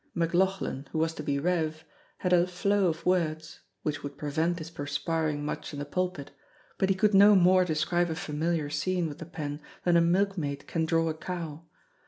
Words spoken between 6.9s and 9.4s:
could no more describe a familiar scene with the